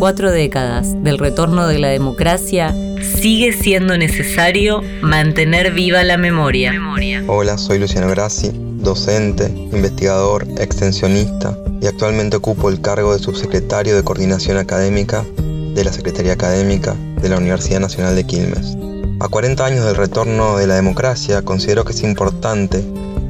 [0.00, 6.72] cuatro décadas del retorno de la democracia, sigue siendo necesario mantener viva la memoria.
[7.26, 14.02] Hola, soy Luciano Grassi, docente, investigador, extensionista y actualmente ocupo el cargo de subsecretario de
[14.02, 15.22] Coordinación Académica
[15.74, 18.78] de la Secretaría Académica de la Universidad Nacional de Quilmes.
[19.20, 22.82] A 40 años del retorno de la democracia, considero que es importante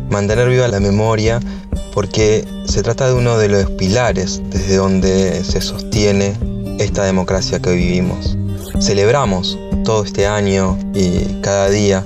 [0.09, 1.41] mantener viva la memoria
[1.93, 6.37] porque se trata de uno de los pilares desde donde se sostiene
[6.80, 8.37] esta democracia que vivimos.
[8.80, 12.05] Celebramos todo este año y cada día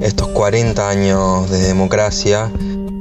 [0.00, 2.50] estos 40 años de democracia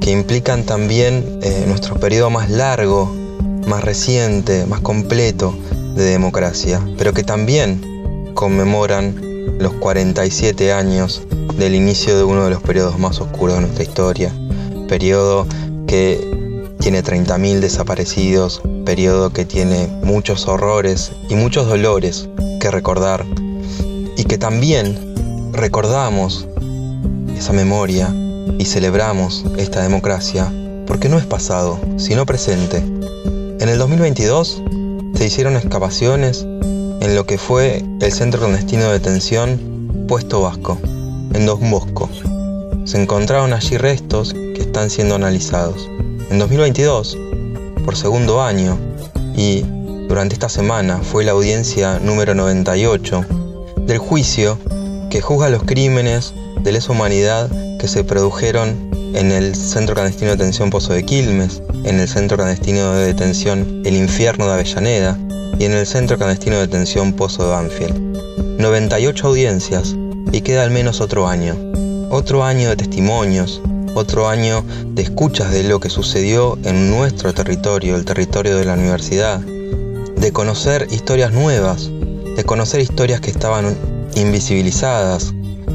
[0.02, 3.12] que implican también eh, nuestro periodo más largo,
[3.68, 5.56] más reciente, más completo
[5.96, 9.16] de democracia, pero que también conmemoran
[9.60, 11.24] los 47 años
[11.58, 14.34] del inicio de uno de los periodos más oscuros de nuestra historia,
[14.90, 15.48] periodo
[15.88, 16.20] que
[16.80, 22.28] tiene 30.000 desaparecidos, periodo que tiene muchos horrores y muchos dolores
[22.60, 23.26] que recordar
[24.18, 26.46] y que también recordamos
[27.38, 28.14] esa memoria
[28.60, 30.52] y celebramos esta democracia
[30.88, 32.80] porque no es pasado, sino presente.
[33.62, 34.62] En el 2022
[35.16, 40.78] se hicieron excavaciones en lo que fue el centro clandestino de detención Puesto Vasco,
[41.34, 42.10] en Don Bosco.
[42.84, 45.90] Se encontraron allí restos que están siendo analizados.
[46.30, 47.18] En 2022,
[47.84, 48.78] por segundo año,
[49.36, 49.64] y
[50.08, 53.26] durante esta semana fue la audiencia número 98
[53.78, 54.58] del juicio
[55.10, 60.38] que juzga los crímenes de lesa humanidad que se produjeron en el Centro Clandestino de
[60.38, 65.18] Detención Pozo de Quilmes, en el Centro Clandestino de Detención El Infierno de Avellaneda
[65.60, 68.60] y en el Centro Clandestino de Detención Pozo de Banfield.
[68.60, 69.96] 98 audiencias
[70.32, 71.56] y queda al menos otro año.
[72.10, 73.62] Otro año de testimonios,
[73.96, 78.74] otro año de escuchas de lo que sucedió en nuestro territorio, el territorio de la
[78.74, 81.90] universidad, de conocer historias nuevas,
[82.36, 83.76] de conocer historias que estaban
[84.16, 85.34] invisibilizadas,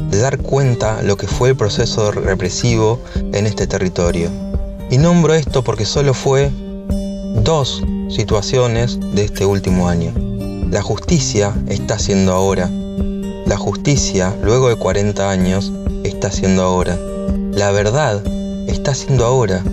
[0.09, 3.01] de dar cuenta lo que fue el proceso represivo
[3.33, 4.29] en este territorio.
[4.89, 6.49] Y nombro esto porque solo fue
[7.43, 10.13] dos situaciones de este último año.
[10.71, 12.69] La justicia está haciendo ahora.
[13.45, 15.71] La justicia, luego de 40 años,
[16.03, 16.97] está haciendo ahora.
[17.57, 18.21] La verdad
[18.67, 19.63] está haciendo ahora.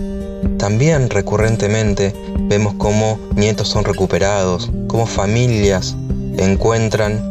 [0.57, 2.15] También recurrentemente
[2.49, 5.95] vemos cómo nietos son recuperados, cómo familias
[6.39, 7.21] encuentran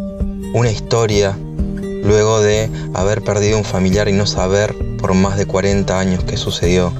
[0.54, 1.36] una historia
[2.04, 6.36] luego de haber perdido un familiar y no saber por más de 40 años qué
[6.36, 6.92] sucedió.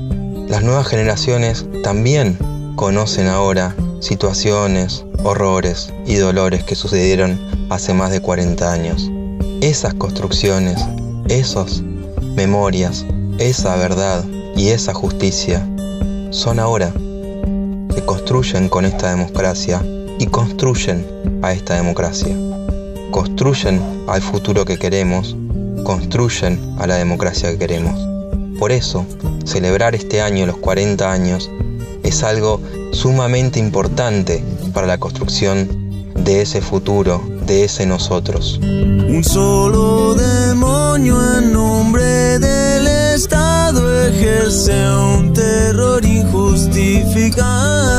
[0.48, 2.36] Las nuevas generaciones también
[2.74, 7.38] conocen ahora situaciones, horrores y dolores que sucedieron
[7.70, 9.08] hace más de 40 años.
[9.60, 10.84] Esas construcciones,
[11.28, 11.82] esas
[12.34, 13.06] memorias,
[13.38, 14.24] esa verdad
[14.56, 15.66] y esa justicia
[16.30, 16.92] son ahora
[17.94, 19.82] que construyen con esta democracia
[20.18, 21.06] y construyen
[21.42, 22.36] a esta democracia
[23.14, 25.36] construyen al futuro que queremos,
[25.84, 27.96] construyen a la democracia que queremos.
[28.58, 29.06] Por eso,
[29.44, 31.48] celebrar este año los 40 años
[32.02, 32.60] es algo
[32.92, 34.42] sumamente importante
[34.72, 38.58] para la construcción de ese futuro, de ese nosotros.
[38.60, 47.94] Un solo demonio en nombre del Estado ejerce un terror injustificado.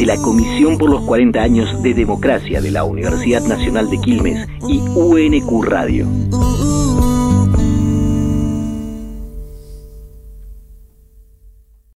[0.00, 4.48] de la Comisión por los 40 años de Democracia de la Universidad Nacional de Quilmes
[4.68, 6.06] y UNQ Radio.